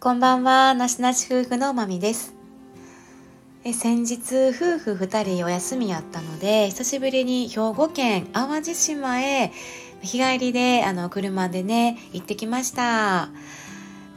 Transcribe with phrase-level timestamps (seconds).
[0.00, 2.32] こんばんは、なしなし夫婦のまみです。
[3.64, 9.50] え先日、夫婦二人お休みやったので、久しぶりに兵庫県淡路島へ
[10.00, 13.28] 日帰りで、あの、車でね、行ってきました。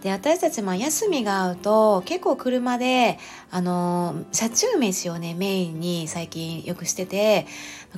[0.01, 3.19] で私たちも休みが合うと結構車で
[3.51, 7.45] あの車中飯をねメインに最近よくしてて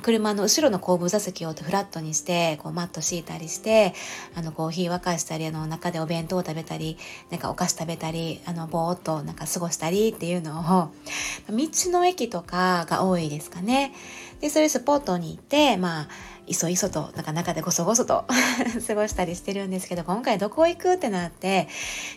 [0.02, 3.94] 車の後ろの後部座席をフラットにしてこうマット敷いたりして
[4.36, 6.98] あのコーヒー沸かしたりあの中でお弁当を食べたり
[7.30, 10.92] なんかお菓子食べたりあのぼーっとなんか過ごしたりっていうのを
[11.50, 13.94] 道の駅とかが多いですかね。
[14.42, 16.08] でそういうスポットに行ってまあ
[16.46, 18.26] いそいそとなんか中でごそごそと
[18.88, 21.68] 過ごしたりしてるんですけど今回どこ行くってなって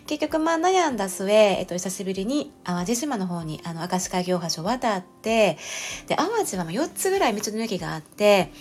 [0.06, 5.58] 結局まあ悩んだ末、えっと、久しぶりに淡路島の方にあの明石海峡橋を渡って
[6.06, 8.52] で淡路は4つぐらい道の駅があって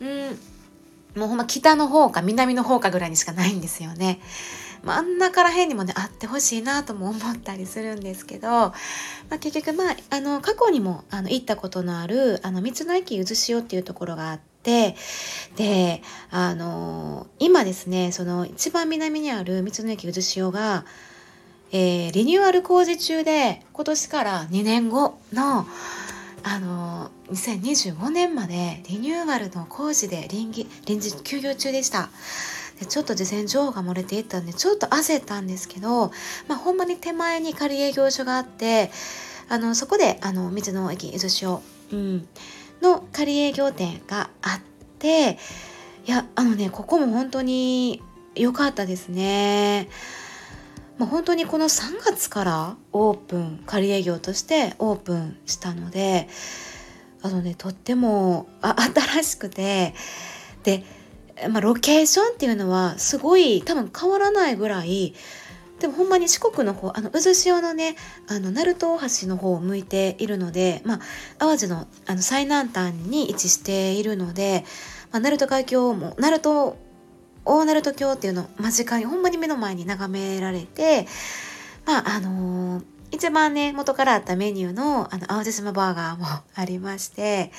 [0.00, 0.38] うん
[1.16, 4.20] もうほんま北の方か南の方かぐらいにしかないんですよね。
[4.84, 8.72] 真ん中ら辺にもねあってほしいなとも思ったりするんですけど、ま
[9.32, 14.96] あ、結局まああの過去にもあの行ったことのあるあの道の駅渦潮っていうところがあってて、
[15.56, 20.84] で、あの今ですね、その一番南にある道の駅渦潮が、
[21.72, 25.66] えー、リニューアル工事中で、今年から2年後の、
[26.44, 32.10] あの2025年までリニューアルの工事で臨時臨時休業中でした。
[32.86, 36.12] ちょっと事前情報が漏れていったんでちょっと焦ったんですけど、
[36.46, 38.90] まあ、ほんまに手前に仮営業所があって
[39.48, 42.28] あのそこであの道の駅渦潮、うん、
[42.82, 44.60] の仮営業店があっ
[44.98, 45.38] て
[46.06, 48.02] いやあのねここも本当に
[48.34, 49.88] 良かったですね。
[50.98, 56.28] まあ、本当にこの3月からオープン仮営業としてオープンしたので
[57.22, 59.94] あのねとっても新しくて
[60.64, 60.82] で、
[61.50, 65.14] まあ、ロケーションっていうのはすごい多分変わらないぐらい
[65.80, 71.00] でもほんまに四国の方あの渦潮のねあの鳴門大橋の方を向いているので、まあ、
[71.38, 74.64] 淡路のあの最南端に位置しているので、
[75.12, 76.76] まあ、鳴門海峡も鳴門
[77.44, 81.06] 大鳴門橋っていうのを間近にほんまに目の前に眺められて
[81.86, 87.52] まああのー、一番ね元からあったメニューのあの淡路島バーガーも ありまして、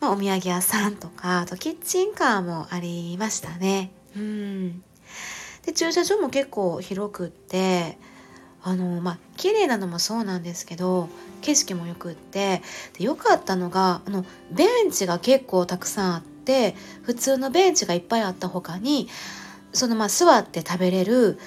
[0.00, 3.92] まあ、お土産屋さんとかあとキッチンカーもありましたね。
[4.16, 4.82] うん
[5.64, 7.98] で駐車場も結構広くって
[8.62, 11.08] あのまあ綺麗なのもそうなんですけど
[11.40, 12.62] 景色もよくって
[12.98, 19.08] でよかったのがあのベンチが結構たくさんあって普通のベンチがいっぱいあった他に
[19.72, 21.38] そのまあ座って食べれる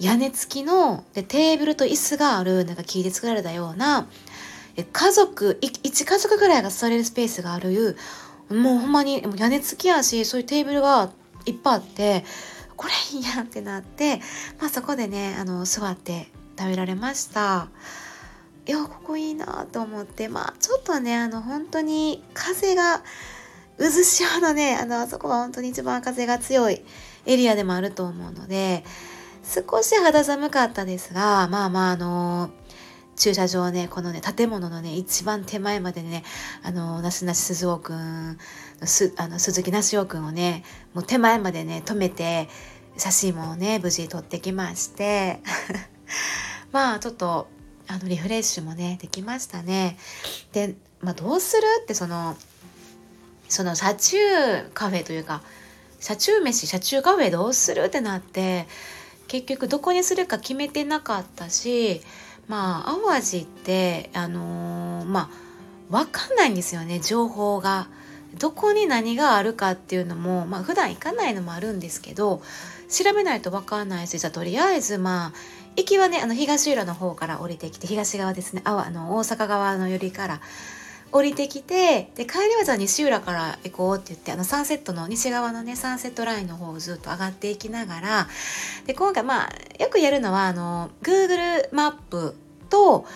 [0.00, 4.06] 屋根付きのでテーブルと椅子があるなんか木で作られたような
[4.76, 7.96] 家族1家族ぐらいが座れるスペースがある
[8.50, 11.10] もうほんまに屋根付きやしそういうテーブルが
[11.46, 12.24] いっぱいあって
[12.76, 14.20] これいいやんってなって、
[14.60, 16.28] まあ、そこでねあの座って
[16.58, 17.68] 食べられました。
[18.66, 23.02] いやここいいなと思ってまあちょっとねあの本当に風が
[23.78, 26.82] 渦潮のねあのあそこは本当に一番風が強い
[27.26, 28.82] エリアでもあると思うので
[29.44, 32.50] 少し肌寒かったですがまあまああの
[33.16, 36.22] 駐車場ねこのね建物のね一番手前までね
[36.62, 38.38] あのなすなし鈴尾くん
[38.84, 42.48] すあの鈴木なしおくんをねもう手前までね止めて
[42.98, 45.40] 写真もね無事撮ってきまして。
[46.72, 47.48] まあちょっと
[47.88, 49.96] あのリフレッシュもねできましたね。
[50.52, 51.62] で、まあ、どうする？
[51.82, 52.36] ってその
[53.48, 54.16] その車中
[54.74, 55.42] カフェというか
[56.00, 57.84] 車中飯車中カフェどうする？
[57.84, 58.66] ってなって
[59.28, 62.02] 結局どこにするか決めてなかったし
[62.48, 65.30] まあ淡路ってあのー、まあ
[65.90, 67.88] 分かんないんですよね情報が。
[68.38, 72.42] どこに何があるかっていうのも、まあ普段行かないのもあるんですけど
[72.88, 75.32] 調べないと分かんないしじゃあとりあえずまあ
[75.76, 80.40] 行きはねあの東浦の方から降りてきて東側ですねああの大阪側の寄りから
[81.12, 88.28] 降りてきてで帰りはじゃあ西浦から行こうって言ってあのサンセットの西側のねサンセットラインの方をずっと上がっていきながら
[88.86, 92.34] で今回まあよくやるのはあの Google マップ
[92.68, 93.06] と、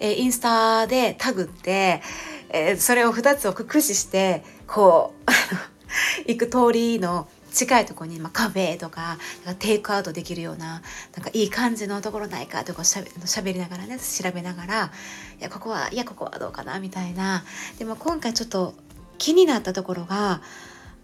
[0.00, 2.02] えー、インスタでタグって、
[2.48, 5.30] えー、それを2つを駆使してこう
[6.26, 9.18] 行く通りの近いところに、まあ、カフェとか
[9.58, 10.82] テイクアウトできるような
[11.14, 14.92] なんかいい感じのところないかとかしゃべしゃべりながらね調べながら
[15.38, 17.44] いやここはいやここはどうかなみたいな。
[17.78, 18.74] でも今回ちょっと
[19.18, 20.40] 気になったところが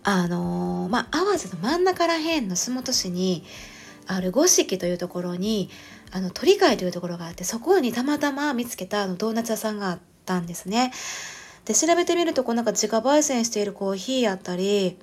[0.03, 3.45] あのー、まあ淡路の真ん中ら辺の洲本市に
[4.09, 5.71] ある五色というところに
[6.11, 10.93] あの鳥貝というところがあってそこにたまたま見つけたあのドーナツ屋さんがあったんですね。
[11.67, 14.97] で調べてみるとこうなんか自家焙煎しているコーヒーやったり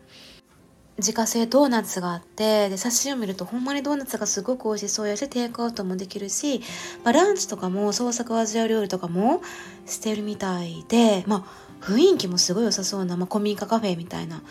[0.98, 6.62] 自家製ドーナツがあってで写真を見るとほんまにドーナツがすごく美味しそうやしテイクアウトもできるし、
[7.04, 9.42] まあ、ランチとかも創作アジア料理とかも
[9.86, 11.46] してるみたいで、ま
[11.82, 14.42] あ、雰囲気もすごい良さそうな、まあ、古民家カフェみたいな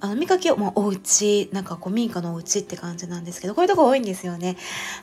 [0.00, 4.56] あの見かけ、まあ、お家なんか古民家のお家って感じなんですけどこういうとこ多いんですよね。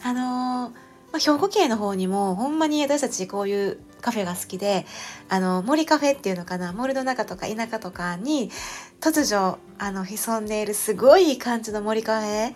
[0.03, 4.85] あのーまあ、兵庫県の方にもほんまに私たちこういうカフェが好きで
[5.29, 8.51] あの森カフェっていうのかな森の中とか田舎とかに
[8.99, 12.53] 突如あの潜んでいるすごい感じの森カフェ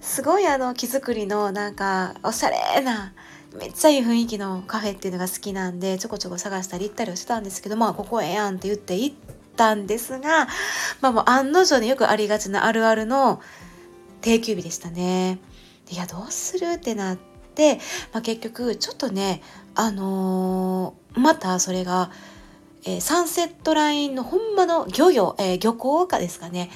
[0.00, 3.12] すごいあの木造りのなんかおしゃれな
[3.58, 9.16] めっちゃいい雰囲気のカフェっていうのが好きなんでちょこちょこ探したり行ったりはしてたんですけどまあここええやんって言って行っ
[9.58, 10.46] たんですが
[11.02, 13.42] まあもう案の定によくありがちなあるあるの
[14.22, 15.38] 定休日でしたね。
[15.90, 17.18] いやどうするってなっ
[17.54, 17.76] て、
[18.12, 19.42] まあ、結局ちょっとね
[19.74, 22.10] あのー、またそれが、
[22.84, 26.70] えー、サンセットラインのほんまの漁業、えー、漁港かですかね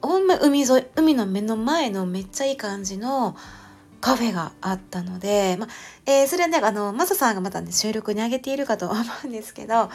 [0.00, 3.36] ほんま海沿い海の目の前のめっちゃいい感じの
[4.02, 5.68] カフェがあったので、まあ
[6.06, 9.90] えー、それはねあのマサさんがまたね収録に上げているかと思うんですけど、ま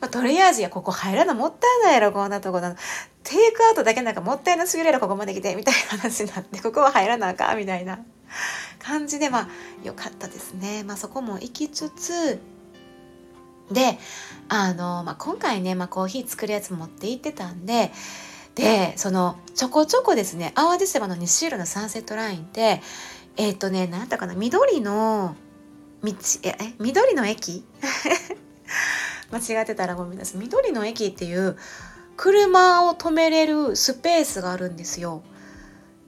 [0.00, 2.74] あ、とりあえずやここ入らなもったいないやろこんなとこだ
[3.22, 8.00] テイクアウトだけなんかもったいなすぎるやろここまで来てみたいな話になってここは入らなあかんみたいな
[8.78, 9.48] 感じでまあ
[9.84, 10.82] 良かったですね。
[10.84, 12.40] まあ、そこも行きつつ
[13.70, 13.98] で
[14.48, 17.92] あの、まあ、今回ね、まあ、コーヒー作るやつ持って行ってたんで
[18.54, 22.80] でそのちょこちょこですね淡路島の西色のサンセットラインって
[23.36, 25.36] えっ、ー、とね何だったかな緑の
[26.02, 26.12] 道
[26.44, 27.64] え緑の駅？
[29.30, 31.56] 間違ってたらごめんなさい緑の駅っていう
[32.16, 35.22] 車を止めれるスペースがあるんですよ。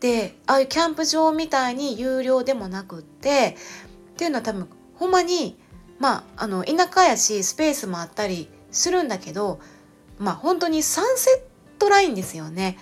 [0.01, 3.57] でああいうキャンプ場みたいに有料でもなくって
[4.15, 5.57] っていうのは多分ほんまに
[6.01, 9.61] まああの田舎やしスペースもあったりするんだけど
[10.19, 11.31] まあ本当にサンセ
[11.77, 12.79] ットラインですよね。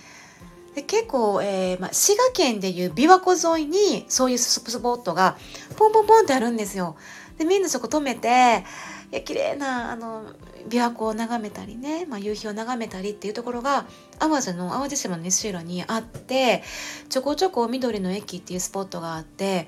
[0.75, 5.37] で結構、えーまあ、滋賀県でいう琵琶湖沿いにそういうスポットが
[5.77, 6.95] ポンポンポンってあるんですよ。
[7.37, 8.63] でみんなそこ止めて
[9.11, 10.23] いや綺麗なあの
[10.69, 13.85] 琵琶湖を眺めたりね、まあ、夕日を眺めたりっていうところが
[14.19, 16.63] 淡路の淡路島の西浦にあって
[17.09, 19.67] ちょこちょこ緑の駅っていうスポットがあって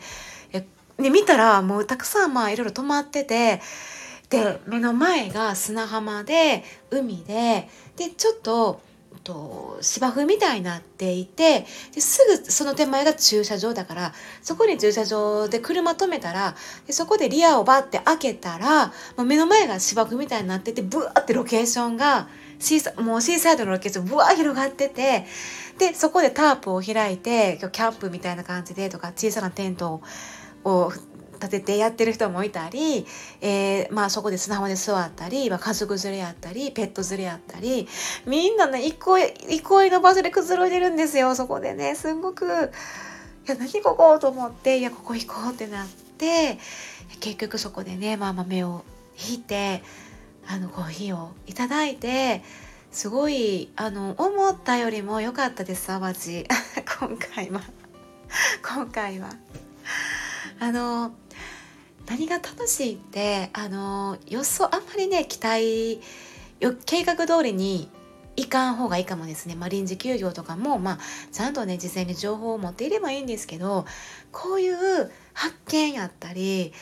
[0.97, 3.61] で見たらもうたくさんまあいろいろ泊まってて
[4.29, 8.81] で目の前が砂浜で海ででちょっと
[9.23, 16.55] と芝生みたいになっていてですぐその手前が駐車場だからそこに駐車場で車止めたら
[16.85, 22.27] でそこでリアをバッて開けたらもう目の前が芝生みたいになっててブワーってロケーションが
[22.59, 25.25] シーサもうシーサイドのロケーションブワー広がってて
[25.77, 30.01] でそこでタープを開いて今日キャンプみたいな感じでとか小さなテント
[30.63, 30.91] を
[31.43, 33.05] 立ててやってる人もいたり、
[33.41, 37.87] えー、まあそこで砂浜で座ったり、まあ、家族連れやったりペット連れやったり
[38.25, 41.95] みんなね憩い憩いの場所でくつろいでるんですよそこでね。
[41.95, 42.47] すごくい
[43.49, 45.87] や何ここと思っていやここ行こうってなっ
[46.17, 46.57] て
[47.19, 48.85] 結局そこでね、まあ、豆を
[49.15, 49.83] ひいて
[50.47, 52.41] あのコーヒーをいただいて
[52.91, 56.45] すごいあの思ったよりも良かったです淡路。
[56.99, 57.61] 今回は。
[58.63, 59.29] 今回は。
[60.59, 61.11] あの
[62.07, 66.01] 何が楽しいってあの予想あんまりね期待
[66.85, 67.89] 計画通りに
[68.35, 70.99] いかん方がいいかもですね、まあ、臨時休業とかも、まあ、
[71.31, 73.85] ちゃんとね事前に情報を持っていればいいんですけど
[74.31, 76.73] こういう発見やったり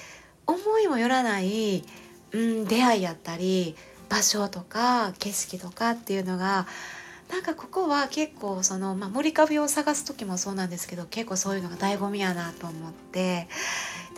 [0.47, 1.83] 思いもよらない、
[2.31, 3.75] うん、出会いやったり
[4.09, 6.67] 場所とか景色とかっていうのが
[7.31, 13.47] なんかここは結構その、まあ、森カフェを探す時もそうなんですけど結構そういうのが醍醐味やなと思って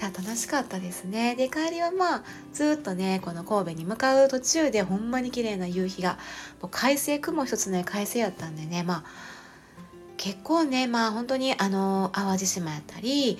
[0.01, 1.35] 楽しかったですね。
[1.35, 6.17] で帰りはまあずっとねこの神戸に向かう途中でほんまに綺麗な夕日が
[6.61, 9.03] もう快晴雲一つね快晴やったんでねまあ
[10.17, 13.37] 結構ねまあ本当にあの淡路島やったり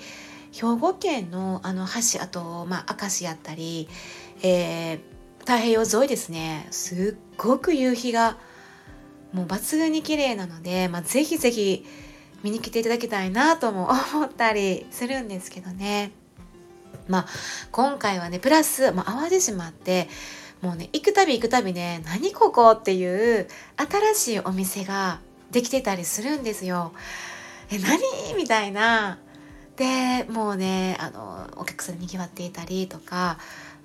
[0.52, 3.88] 兵庫県のあの橋あとまあ明石やったり、
[4.42, 4.98] えー、
[5.40, 6.68] 太平洋沿いですね。
[6.70, 8.38] すっごく夕日が
[9.34, 11.84] もう抜群に綺麗なので、まあ、ぜひぜひ
[12.42, 16.12] 見に来ていただきたいなとも思ったりするんですけどね。
[17.08, 17.26] まあ
[17.70, 20.08] 今回はねプラス、まあ、淡路島って
[20.62, 26.92] もうね行くたび行くたびね何ここっていう新しいお店ができてたりするんですよ。
[27.70, 28.00] え何
[28.36, 29.18] みたいな。
[29.76, 33.38] でもうねあのお客さんにぎわっていたりとか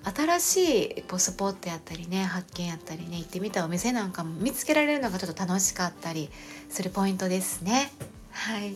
[0.04, 6.30] 新しいスポットやったりね発見やったりね行ってみたお店なんかも見つけられるのがちょっと楽しかったり
[6.70, 7.92] するポイントですね。
[8.32, 8.76] はい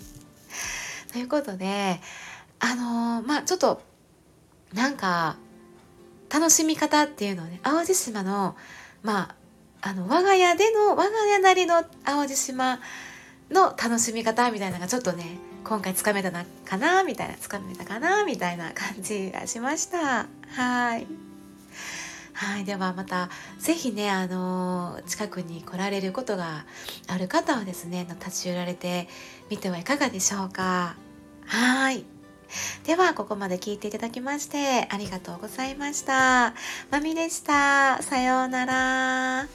[1.12, 2.02] ということで
[2.60, 3.82] あのー、まあちょっと
[4.74, 5.38] なんか
[6.32, 8.56] 楽しみ方っていうのをね淡路島の
[9.04, 9.36] ま
[9.82, 12.80] ああの我が家での我が家なりの淡路島
[13.54, 20.28] の楽しみ方みたいなのがちょっとね今回つかめたなかなみたいなつかめたかなみたいな感じがしました。
[20.50, 21.08] はい。
[22.34, 23.30] はいではまた
[23.60, 26.66] 是非ねあの近くに来られることが
[27.08, 29.08] ある方はですね立ち寄られて
[29.50, 30.96] みてはいかがでしょうか。
[31.46, 32.06] はい。
[32.84, 36.54] ではここまで聞いていただきましてありがとうございました。
[36.92, 38.02] まみでした。
[38.02, 39.48] さようなら。